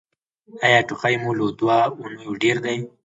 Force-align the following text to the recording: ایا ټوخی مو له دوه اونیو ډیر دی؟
ایا 0.65 0.79
ټوخی 0.87 1.15
مو 1.23 1.31
له 1.39 1.45
دوه 1.59 1.79
اونیو 1.99 2.31
ډیر 2.41 2.57
دی؟ 2.65 2.77